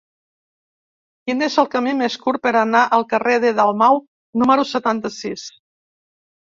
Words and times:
Quin 1.27 1.47
és 1.49 1.57
el 1.63 1.69
camí 1.75 1.93
més 2.01 2.17
curt 2.25 2.43
per 2.47 2.55
anar 2.63 2.83
al 2.99 3.07
carrer 3.13 3.39
de 3.47 3.55
Dalmau 3.61 4.05
número 4.45 4.69
setanta-sis? 4.75 5.51